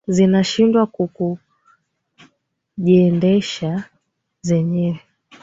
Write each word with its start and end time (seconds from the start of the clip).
zinashindwa 0.15 0.81
ku 0.93 1.03
ku 1.15 1.27
kujiendesha 2.75 3.71
zenyewe 4.47 4.99